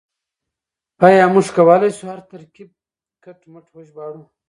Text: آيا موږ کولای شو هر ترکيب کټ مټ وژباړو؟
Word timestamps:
آيا 1.07 1.25
موږ 1.33 1.47
کولای 1.55 1.91
شو 1.97 2.05
هر 2.13 2.19
ترکيب 2.31 2.69
کټ 3.23 3.39
مټ 3.51 3.65
وژباړو؟ 3.71 4.23